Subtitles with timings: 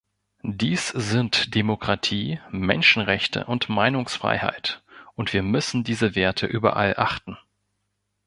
[0.41, 4.81] Dies sind Demokratie, Menschenrechte und Meinungsfreiheit,
[5.13, 7.37] und wir müssen diese Werte überall achten.